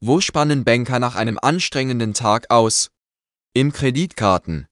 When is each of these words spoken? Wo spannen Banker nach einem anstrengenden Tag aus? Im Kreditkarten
Wo 0.00 0.20
spannen 0.20 0.62
Banker 0.62 0.98
nach 0.98 1.14
einem 1.16 1.38
anstrengenden 1.40 2.12
Tag 2.12 2.50
aus? 2.50 2.90
Im 3.54 3.72
Kreditkarten 3.72 4.64